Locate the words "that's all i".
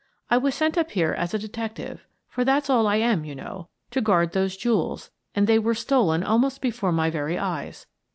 2.43-2.95